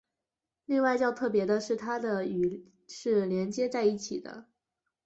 [0.65, 4.47] 另外较特别的是它的与是连接在一起的。